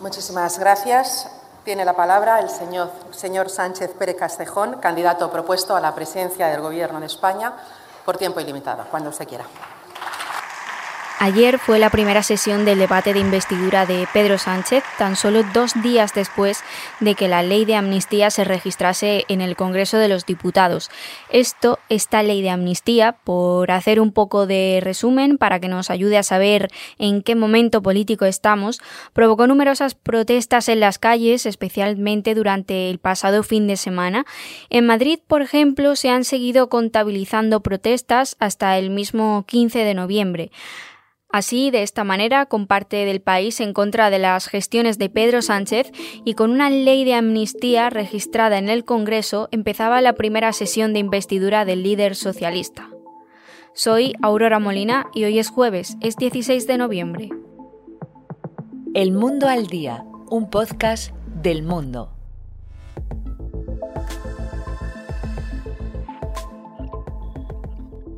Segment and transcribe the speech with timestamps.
[0.00, 1.26] Muchísimas gracias.
[1.64, 7.00] Tiene la palabra el señor, Sánchez Pérez Castejón, candidato propuesto a la presidencia del Gobierno
[7.00, 7.54] de España
[8.04, 9.46] por tiempo ilimitado, cuando usted quiera.
[11.18, 15.72] Ayer fue la primera sesión del debate de investidura de Pedro Sánchez, tan solo dos
[15.82, 16.62] días después
[17.00, 20.90] de que la ley de amnistía se registrase en el Congreso de los Diputados.
[21.30, 26.18] Esto, esta ley de amnistía, por hacer un poco de resumen para que nos ayude
[26.18, 26.68] a saber
[26.98, 28.82] en qué momento político estamos,
[29.14, 34.26] provocó numerosas protestas en las calles, especialmente durante el pasado fin de semana.
[34.68, 40.50] En Madrid, por ejemplo, se han seguido contabilizando protestas hasta el mismo 15 de noviembre.
[41.28, 45.90] Así, de esta manera, comparte del país en contra de las gestiones de Pedro Sánchez
[46.24, 51.00] y con una ley de amnistía registrada en el Congreso empezaba la primera sesión de
[51.00, 52.90] investidura del líder socialista.
[53.74, 57.28] Soy Aurora Molina y hoy es jueves, es 16 de noviembre.
[58.94, 62.15] El Mundo al Día, un podcast del mundo.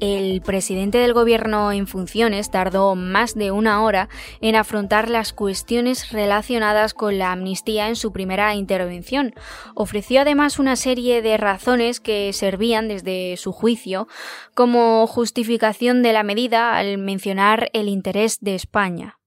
[0.01, 4.09] El presidente del gobierno en funciones tardó más de una hora
[4.41, 9.35] en afrontar las cuestiones relacionadas con la amnistía en su primera intervención.
[9.75, 14.07] Ofreció además una serie de razones que servían desde su juicio
[14.55, 19.19] como justificación de la medida al mencionar el interés de España.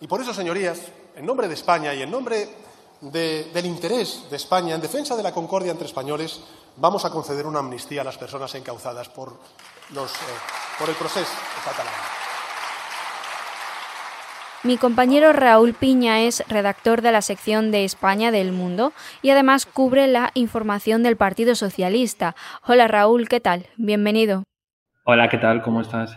[0.00, 0.82] Y por eso, señorías,
[1.16, 2.48] en nombre de España y en nombre
[3.00, 6.40] del interés de España en defensa de la concordia entre españoles,
[6.76, 9.38] vamos a conceder una amnistía a las personas encauzadas por
[9.94, 10.24] los, eh,
[10.78, 11.32] por el proceso
[11.64, 11.92] catalán.
[14.62, 19.64] Mi compañero Raúl Piña es redactor de la sección de España del Mundo y además
[19.64, 22.34] cubre la información del Partido Socialista.
[22.66, 23.66] Hola Raúl, ¿qué tal?
[23.76, 24.42] Bienvenido.
[25.04, 25.62] Hola, ¿qué tal?
[25.62, 26.16] ¿Cómo estás?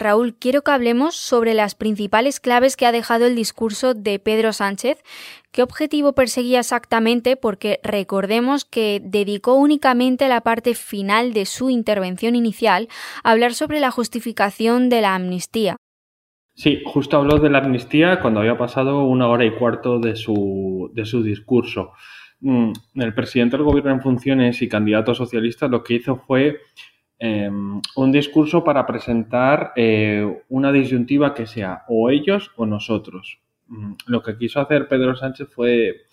[0.00, 4.52] Raúl, quiero que hablemos sobre las principales claves que ha dejado el discurso de Pedro
[4.54, 5.02] Sánchez.
[5.52, 7.36] ¿Qué objetivo perseguía exactamente?
[7.36, 12.88] Porque recordemos que dedicó únicamente la parte final de su intervención inicial
[13.22, 15.76] a hablar sobre la justificación de la amnistía.
[16.54, 20.90] Sí, justo habló de la amnistía cuando había pasado una hora y cuarto de su,
[20.94, 21.92] de su discurso.
[22.40, 26.58] Mm, el presidente del gobierno en funciones y candidato socialista lo que hizo fue
[27.22, 33.42] Em, un discurso para presentar eh, una disyuntiva que sea o ellos o nosotros.
[33.68, 36.06] Mm, lo que quiso hacer Pedro Sánchez fue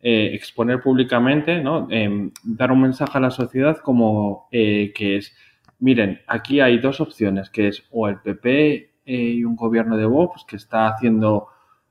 [0.00, 1.88] eh, exponer públicamente, ¿no?
[1.90, 5.34] Em, dar un mensaje a la sociedad como eh, que es,
[5.80, 10.44] miren, aquí hay dos opciones, que es o el PP y un gobierno de Vox
[10.48, 11.48] que está haciendo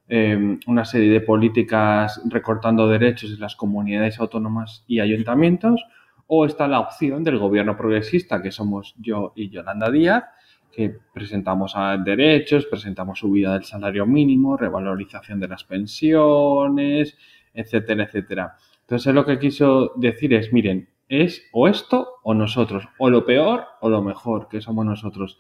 [0.08, 5.84] em, una serie de políticas recortando derechos en las comunidades autónomas y ayuntamientos,
[6.36, 10.24] o está la opción del gobierno progresista, que somos yo y Yolanda Díaz,
[10.72, 17.16] que presentamos derechos, presentamos subida del salario mínimo, revalorización de las pensiones,
[17.54, 18.58] etcétera, etcétera.
[18.82, 23.66] Entonces lo que quiso decir es, miren, es o esto o nosotros, o lo peor
[23.82, 25.40] o lo mejor, que somos nosotros.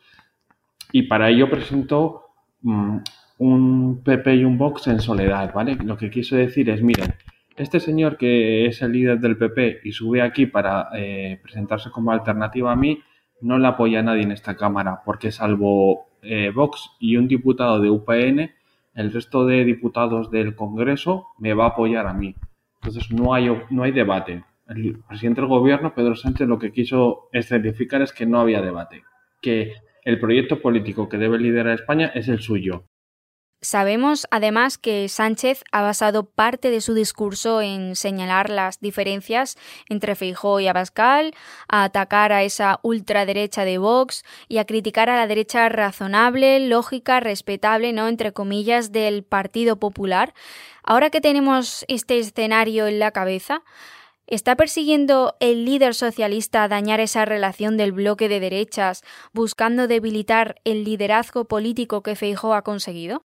[0.91, 2.27] Y para ello presentó
[2.61, 2.97] mm,
[3.39, 5.75] un PP y un Vox en soledad, ¿vale?
[5.83, 7.15] Lo que quiso decir es, miren,
[7.55, 12.11] este señor que es el líder del PP y sube aquí para eh, presentarse como
[12.11, 13.01] alternativa a mí,
[13.41, 17.79] no le apoya a nadie en esta Cámara, porque salvo eh, Vox y un diputado
[17.79, 18.51] de UPN,
[18.95, 22.35] el resto de diputados del Congreso me va a apoyar a mí.
[22.81, 24.43] Entonces no hay, no hay debate.
[24.67, 29.03] El presidente del gobierno, Pedro Sánchez, lo que quiso escenificar es que no había debate,
[29.41, 32.85] que el proyecto político que debe liderar España es el suyo.
[33.63, 39.57] Sabemos además que Sánchez ha basado parte de su discurso en señalar las diferencias
[39.87, 41.33] entre Feijóo y Abascal,
[41.69, 47.21] a atacar a esa ultraderecha de Vox y a criticar a la derecha razonable, lógica,
[47.21, 50.33] respetable, no entre comillas del Partido Popular.
[50.83, 53.63] Ahora que tenemos este escenario en la cabeza,
[54.25, 59.03] ¿Está persiguiendo el líder socialista dañar esa relación del bloque de derechas,
[59.33, 63.25] buscando debilitar el liderazgo político que Feijóo ha conseguido?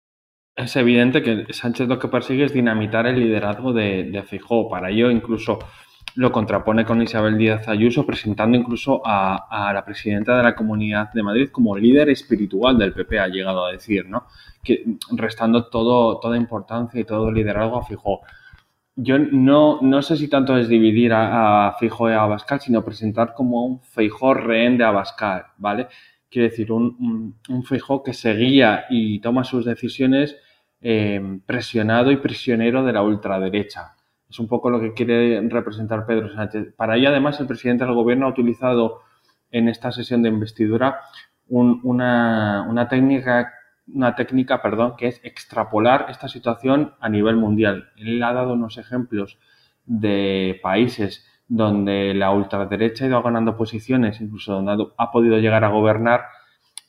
[0.59, 4.41] Es evidente que Sánchez lo que persigue es dinamitar el liderazgo de, de.
[4.69, 5.61] Para ello incluso
[6.17, 11.23] lo contrapone con Isabel Díaz Ayuso, presentando incluso a, la presidenta de la Comunidad de
[11.23, 14.27] Madrid como líder espiritual del PP, ha llegado a decir, ¿no?
[14.65, 18.23] Que, restando toda importancia y todo liderazgo a Feijóo.
[18.97, 22.85] Yo no, no sé si tanto es dividir a, a Feijóo y a Abascal, sino
[22.85, 25.87] presentar como un Feijóo rehén de Abascal, ¿vale?
[26.29, 30.37] Quiere decir, un, un, un Feijóo que seguía y toma sus decisiones
[30.81, 33.97] Em, presionado y prisionero de la ultraderecha.
[34.31, 36.73] Es un poco lo que quiere representar Pedro Sánchez.
[36.77, 39.01] Para ello, además, el presidente del gobierno ha utilizado
[39.51, 41.01] en esta sesión de investidura
[41.49, 43.55] una, técnica
[43.93, 47.89] una técnica, perdón, que es extrapolar esta situación a nivel mundial.
[47.97, 49.39] Él ha dado unos ejemplos
[49.85, 55.71] de países donde la ultraderecha ha ido ganando posiciones, incluso donde ha podido llegar a
[55.71, 56.27] gobernar,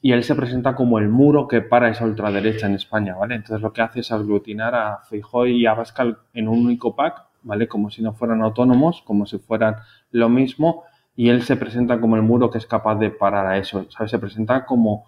[0.01, 3.35] y él se presenta como el muro que para esa ultraderecha en España, ¿vale?
[3.35, 7.25] Entonces lo que hace es aglutinar a Feijóo y a Bascal en un único pack,
[7.43, 7.67] ¿vale?
[7.67, 9.75] Como si no fueran autónomos, como si fueran
[10.11, 10.83] lo mismo,
[11.15, 14.11] y él se presenta como el muro que es capaz de parar a eso, ¿sabes?
[14.11, 15.05] Se presenta como,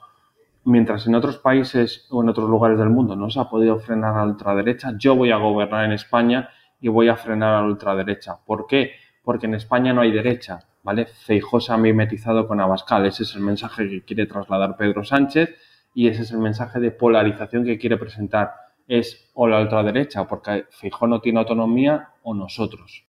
[0.65, 4.15] mientras en otros países o en otros lugares del mundo no se ha podido frenar
[4.15, 6.49] a la ultraderecha, yo voy a gobernar en España
[6.81, 8.39] y voy a frenar a la ultraderecha.
[8.45, 8.91] ¿Por qué?
[9.23, 11.05] Porque en España no hay derecha, ¿vale?
[11.05, 15.55] Feijó se ha mimetizado con Abascal, ese es el mensaje que quiere trasladar Pedro Sánchez
[15.93, 18.53] y ese es el mensaje de polarización que quiere presentar.
[18.87, 23.05] Es o la ultraderecha, porque Feijó no tiene autonomía, o nosotros.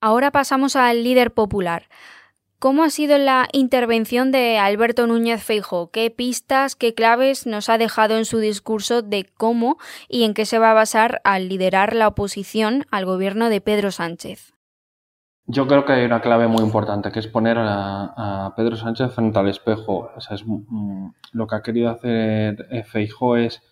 [0.00, 1.88] Ahora pasamos al líder popular.
[2.58, 5.90] ¿Cómo ha sido la intervención de Alberto Núñez Feijóo?
[5.90, 9.76] ¿Qué pistas, qué claves nos ha dejado en su discurso de cómo
[10.08, 13.90] y en qué se va a basar al liderar la oposición al gobierno de Pedro
[13.90, 14.55] Sánchez?
[15.46, 19.38] Yo creo que hay una clave muy importante, que es poner a, Pedro Sánchez frente
[19.38, 20.10] al espejo.
[20.16, 23.62] O sea, es, mm, lo que ha querido hacer eh, Feijóo es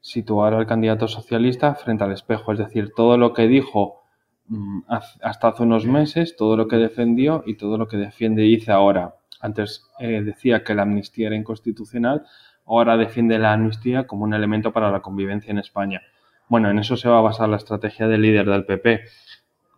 [0.00, 2.52] situar al candidato socialista frente al espejo.
[2.52, 4.04] Es decir, todo lo que dijo
[4.46, 8.56] Mm, hasta hace unos meses todo lo que defendió y todo lo que defiende y
[8.56, 9.14] dice ahora.
[9.40, 12.24] Antes eh, decía que la amnistía era inconstitucional,
[12.66, 16.02] ahora defiende la amnistía como un elemento para la convivencia en España.
[16.48, 19.04] Bueno, en eso se va a basar la estrategia del líder del PP,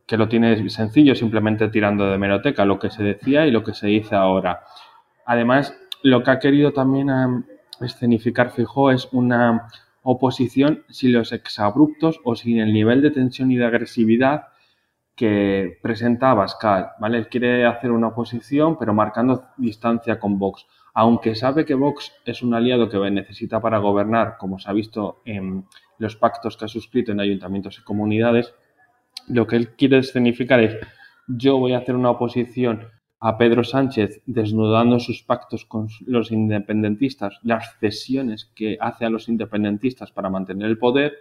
[0.07, 3.75] que lo tiene sencillo, simplemente tirando de meroteca lo que se decía y lo que
[3.75, 4.61] se dice ahora.
[5.25, 7.11] Además, lo que ha querido también
[7.81, 9.69] escenificar Fijó es una
[10.03, 14.45] oposición sin los exabruptos o sin el nivel de tensión y de agresividad
[15.17, 17.19] que presenta Abascal, ¿vale?
[17.19, 20.67] Él quiere hacer una oposición, pero marcando distancia con Vox.
[20.95, 25.23] Aunque sabe que Vox es un aliado que necesita para gobernar, como se ha visto
[25.25, 25.65] en
[25.99, 28.55] los pactos que ha suscrito en ayuntamientos y comunidades,
[29.29, 30.77] lo que él quiere significar es
[31.27, 37.39] yo voy a hacer una oposición a Pedro Sánchez desnudando sus pactos con los independentistas,
[37.43, 41.15] las cesiones que hace a los independentistas para mantener el poder,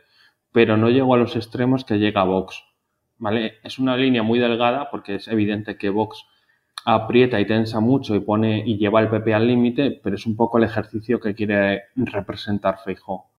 [0.52, 2.64] pero no llego a los extremos que llega Vox.
[3.18, 3.56] ¿vale?
[3.64, 6.26] Es una línea muy delgada porque es evidente que Vox
[6.86, 10.36] aprieta y tensa mucho y pone y lleva el PP al límite, pero es un
[10.36, 13.35] poco el ejercicio que quiere representar Feijóo.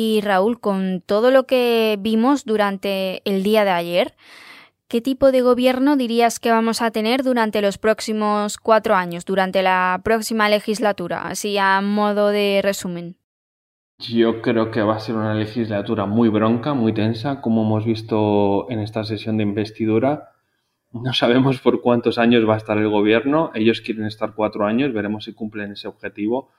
[0.00, 4.14] Y Raúl, con todo lo que vimos durante el día de ayer,
[4.86, 9.60] ¿qué tipo de gobierno dirías que vamos a tener durante los próximos cuatro años, durante
[9.60, 11.22] la próxima legislatura?
[11.22, 13.16] Así a modo de resumen.
[13.98, 18.70] Yo creo que va a ser una legislatura muy bronca, muy tensa, como hemos visto
[18.70, 20.30] en esta sesión de investidura.
[20.92, 23.50] No sabemos por cuántos años va a estar el gobierno.
[23.52, 26.52] Ellos quieren estar cuatro años, veremos si cumplen ese objetivo.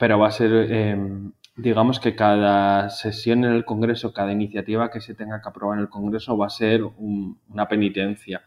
[0.00, 5.00] Pero va a ser, em, digamos que cada sesión en el Congreso, cada iniciativa que
[5.00, 8.44] se tenga que aprobar en el Congreso va a ser una penitencia.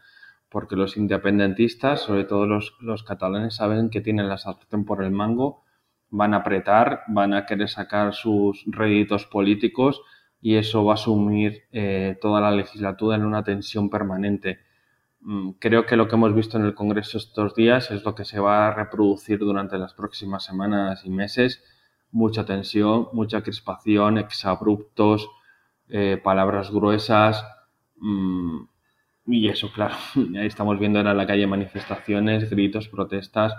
[0.48, 5.12] Porque los independentistas, sobre todo los, los catalanes, saben que tienen la sartén por el
[5.12, 5.64] mango
[6.10, 10.02] van a apretar, van a querer sacar sus réditos políticos
[10.40, 14.60] y eso va a sumir eh, toda la legislatura en una tensión permanente.
[15.20, 18.24] Mm, creo que lo que hemos visto en el Congreso estos días es lo que
[18.24, 21.62] se va a reproducir durante las próximas semanas y meses.
[22.12, 25.28] Mucha tensión, mucha crispación, exabruptos,
[25.88, 27.44] eh, palabras gruesas.
[27.96, 28.62] Mm,
[29.26, 29.94] y eso, claro,
[30.38, 33.54] ahí estamos viendo en la calle manifestaciones, gritos, protestas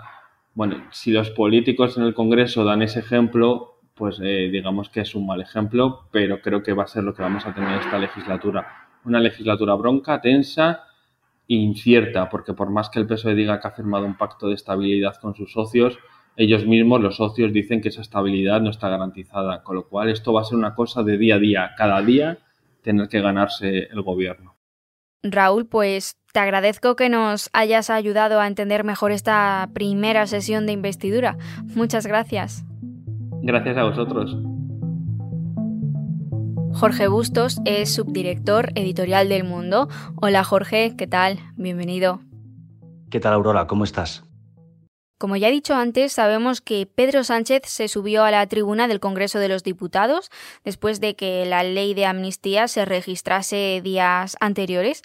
[0.54, 5.14] bueno, si los políticos en el Congreso dan ese ejemplo, pues eh, digamos que es
[5.14, 7.98] un mal ejemplo, pero creo que va a ser lo que vamos a tener esta
[7.98, 8.66] legislatura.
[9.04, 10.84] Una legislatura bronca, tensa
[11.48, 14.54] e incierta, porque por más que el PSOE diga que ha firmado un pacto de
[14.54, 15.98] estabilidad con sus socios,
[16.36, 20.32] ellos mismos, los socios, dicen que esa estabilidad no está garantizada, con lo cual esto
[20.32, 22.38] va a ser una cosa de día a día, cada día
[22.82, 24.56] tener que ganarse el gobierno.
[25.22, 30.72] Raúl, pues te agradezco que nos hayas ayudado a entender mejor esta primera sesión de
[30.72, 31.36] investidura.
[31.74, 32.64] Muchas gracias.
[33.42, 34.36] Gracias a vosotros.
[36.72, 39.88] Jorge Bustos es subdirector editorial del Mundo.
[40.16, 41.38] Hola Jorge, ¿qué tal?
[41.54, 42.20] Bienvenido.
[43.10, 43.66] ¿Qué tal Aurora?
[43.66, 44.24] ¿Cómo estás?
[45.22, 48.98] Como ya he dicho antes, sabemos que Pedro Sánchez se subió a la tribuna del
[48.98, 50.32] Congreso de los Diputados
[50.64, 55.02] después de que la ley de amnistía se registrase días anteriores.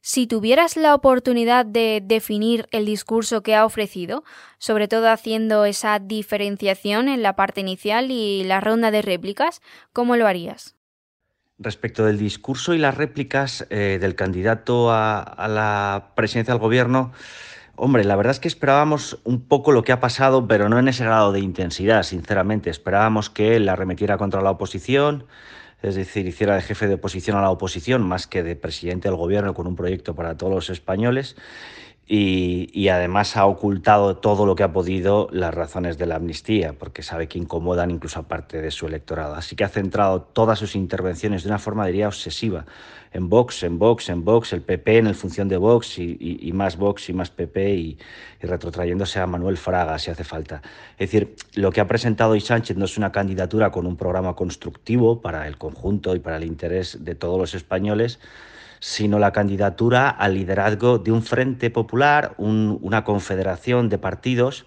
[0.00, 4.22] Si tuvieras la oportunidad de definir el discurso que ha ofrecido,
[4.58, 9.60] sobre todo haciendo esa diferenciación en la parte inicial y la ronda de réplicas,
[9.92, 10.76] ¿cómo lo harías?
[11.58, 17.12] Respecto del discurso y las réplicas eh, del candidato a, a la presidencia del gobierno,
[17.80, 20.88] Hombre, la verdad es que esperábamos un poco lo que ha pasado, pero no en
[20.88, 22.70] ese grado de intensidad, sinceramente.
[22.70, 25.26] Esperábamos que él la remetiera contra la oposición,
[25.80, 29.16] es decir, hiciera de jefe de oposición a la oposición más que de presidente del
[29.16, 31.36] gobierno con un proyecto para todos los españoles.
[32.10, 37.02] Y, además ha ocultado todo lo que ha podido las razones de la amnistía, porque
[37.02, 39.34] sabe que incomodan incluso a parte de su electorado.
[39.34, 42.64] Así que ha centrado todas sus intervenciones de una forma, diría, obsesiva
[43.12, 46.76] en Vox, en Vox, en Vox, el PP en el función de Vox y, más
[46.76, 47.98] Vox y más PP y,
[48.40, 50.62] retrotrayéndose a Manuel Fraga si hace falta.
[50.98, 54.34] Es decir, lo que ha presentado hoy Sánchez no es una candidatura con un programa
[54.34, 58.18] constructivo para el conjunto y para el interés de todos los españoles,
[58.80, 64.66] sino la candidatura al liderazgo de un frente popular, una confederación de partidos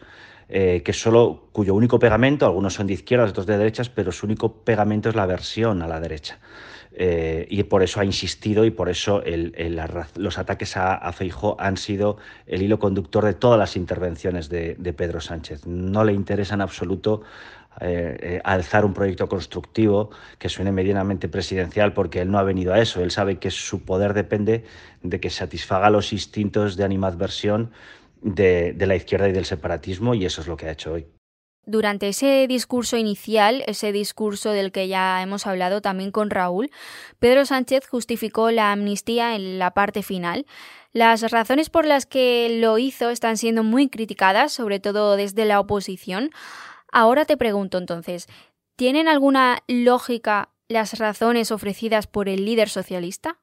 [0.53, 4.25] eh, que solo, cuyo único pegamento, algunos son de izquierdas, otros de derechas, pero su
[4.25, 6.39] único pegamento es la versión a la derecha.
[6.94, 9.24] Eh, y por eso ha insistido y por eso
[10.15, 14.75] los ataques a, a Feijó han sido el hilo conductor de todas las intervenciones de,
[14.98, 15.65] Pedro Sánchez.
[15.65, 17.22] No le interesa en absoluto
[17.80, 22.74] eh, eh, alzar un proyecto constructivo que suene medianamente presidencial porque él no ha venido
[22.74, 23.01] a eso.
[23.01, 24.66] Él sabe que su poder depende
[25.01, 27.72] de que satisfaga los instintos de animadversión
[28.22, 31.08] de la izquierda y del separatismo y eso es lo que ha hecho hoy.
[31.66, 36.72] Durante ese discurso inicial, ese discurso del que ya hemos hablado también con Raúl,
[37.20, 40.48] Pedro Sánchez justificó la amnistía en la parte final.
[40.92, 45.60] Las razones por las que lo hizo están siendo muy criticadas, sobre todo desde la
[45.60, 46.32] oposición.
[46.91, 48.27] Ahora te pregunto entonces,
[48.75, 53.39] ¿tienen alguna lógica las razones ofrecidas por el líder socialista?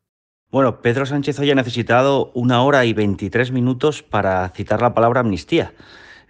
[0.51, 5.21] Bueno, Pedro Sánchez hoy ha necesitado una hora y veintitrés minutos para citar la palabra
[5.21, 5.73] amnistía.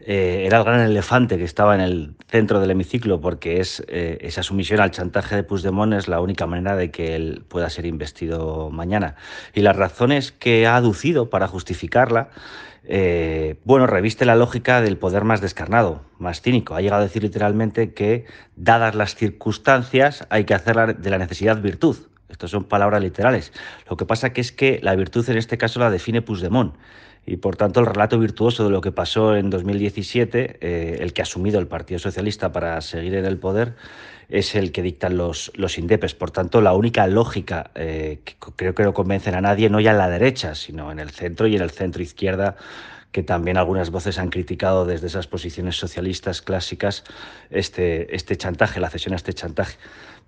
[0.00, 4.18] Eh, era el gran elefante que estaba en el centro del hemiciclo porque es eh,
[4.20, 7.84] esa sumisión al chantaje de Puigdemont es la única manera de que él pueda ser
[7.84, 9.16] investido mañana.
[9.54, 12.28] Y las razones que ha aducido para justificarla,
[12.84, 16.76] eh, bueno, reviste la lógica del poder más descarnado, más cínico.
[16.76, 18.24] Ha llegado a decir literalmente que,
[18.54, 21.96] dadas las circunstancias, hay que hacer de la necesidad virtud.
[22.28, 23.52] Estas son palabras literales.
[23.90, 26.74] Lo que pasa que es que la virtud en este caso la define Puigdemont
[27.28, 31.20] y por tanto el relato virtuoso de lo que pasó en 2017, eh, el que
[31.20, 33.74] ha asumido el Partido Socialista para seguir en el poder,
[34.30, 36.14] es el que dictan los, los indepes.
[36.14, 39.90] Por tanto, la única lógica eh, que creo que no convencen a nadie, no ya
[39.90, 42.56] en la derecha, sino en el centro y en el centro izquierda,
[43.12, 47.04] que también algunas voces han criticado desde esas posiciones socialistas clásicas
[47.50, 49.78] este, este chantaje, la cesión a este chantaje.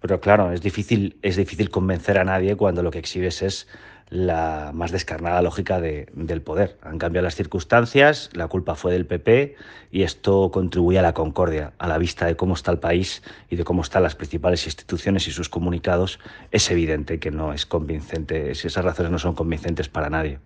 [0.01, 3.69] Pero claro, es difícil, es difícil convencer a nadie cuando lo que exhibes es
[4.11, 6.79] la más descarnada lógica del poder.
[6.83, 9.55] Han cambiado las circunstancias, la culpa fue del PP
[9.93, 11.75] y esto contribuye a la concordia.
[11.79, 15.29] A la vista de cómo está el país y de cómo están las principales instituciones
[15.29, 16.19] y sus comunicados,
[16.51, 20.41] es evidente que no es convincente, si esas razones no son convincentes para nadie.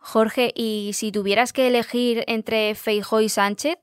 [0.00, 3.76] Jorge, y si tuvieras que elegir entre Feijóo y Sánchez,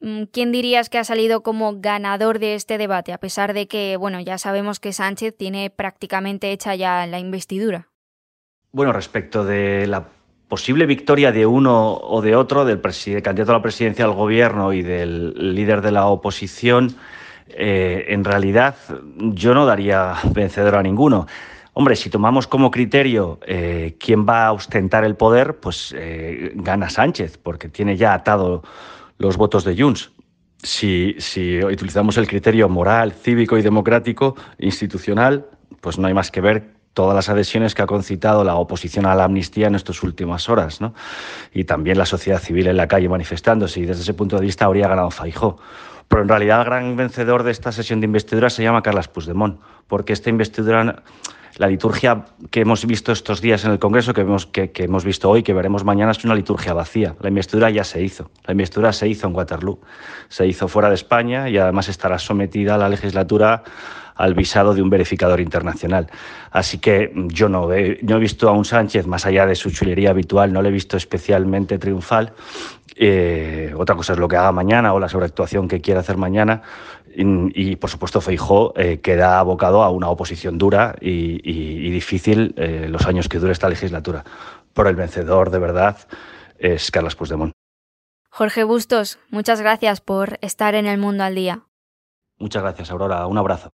[0.00, 3.96] mm, ¿quién dirías que ha salido como ganador de este debate, a pesar de que,
[3.96, 7.88] bueno, ya sabemos que Sánchez tiene prácticamente hecha ya la investidura?
[8.72, 10.08] Bueno, respecto de la
[10.48, 12.80] posible victoria de uno o de otro, del,
[13.22, 16.94] candidato a la presidencia del gobierno y del líder de la oposición,
[17.48, 18.76] eh, en realidad
[19.16, 21.26] yo no daría vencedor a ninguno.
[21.78, 26.88] Hombre, si tomamos como criterio eh, quién va a ostentar el poder, pues eh, gana
[26.88, 28.62] Sánchez, porque tiene ya atado
[29.18, 30.10] los votos de Junts.
[30.62, 35.50] Si, si utilizamos el criterio moral, cívico y democrático, institucional,
[35.82, 39.14] pues no hay más que ver todas las adhesiones que ha concitado la oposición a
[39.14, 40.94] la amnistía en estas últimas horas, ¿no?
[41.52, 44.64] Y también la sociedad civil en la calle manifestándose, y desde ese punto de vista
[44.64, 45.58] habría ganado Faijó.
[46.08, 49.60] Pero en realidad el gran vencedor de esta sesión de investidura se llama Carles Puigdemont,
[49.88, 51.02] porque esta investidura,
[51.56, 55.30] la liturgia que hemos visto estos días en el Congreso, que hemos, que, hemos visto
[55.30, 57.14] hoy, que veremos mañana, es una liturgia vacía.
[57.20, 58.30] La investidura ya se hizo.
[58.44, 59.80] La investidura se hizo en Waterloo.
[60.28, 63.62] Se hizo fuera de España y además estará sometida a la legislatura
[64.16, 66.08] al visado de un verificador internacional.
[66.50, 70.10] Así que yo no he, he visto a un Sánchez, más allá de su chulería
[70.10, 72.32] habitual, no le he visto especialmente triunfal.
[72.98, 76.62] Eh, otra cosa es lo que haga mañana o la sobreactuación que quiera hacer mañana.
[77.18, 83.06] Y, por supuesto, Feijó eh, queda abocado a una oposición dura y, difícil eh, los
[83.06, 84.22] años que dure esta legislatura.
[84.74, 85.96] Pero el vencedor, de verdad,
[86.58, 87.52] es Carlos Puigdemont.
[88.28, 91.62] Jorge Bustos, muchas gracias por estar en el mundo al día.
[92.38, 93.26] Muchas gracias, Aurora.
[93.26, 93.70] Un abrazo.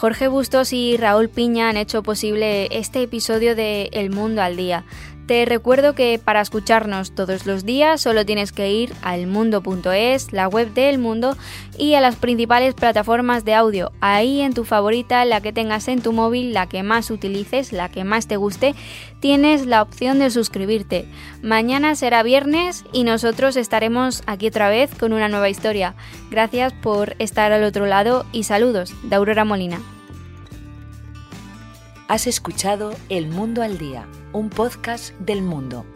[0.00, 4.86] Jorge Bustos y Raúl Piña han hecho posible este episodio de El Mundo al Día.
[5.30, 10.48] Te recuerdo que para escucharnos todos los días solo tienes que ir a elmundo.es, la
[10.48, 11.36] web de El Mundo,
[11.78, 13.92] y a las principales plataformas de audio.
[14.00, 17.88] Ahí en tu favorita, la que tengas en tu móvil, la que más utilices, la
[17.88, 18.74] que más te guste,
[19.20, 21.06] tienes la opción de suscribirte.
[21.42, 25.94] Mañana será viernes y nosotros estaremos aquí otra vez con una nueva historia.
[26.32, 29.80] Gracias por estar al otro lado y saludos de Aurora Molina.
[32.10, 35.86] Has escuchado El Mundo al Día, un podcast del mundo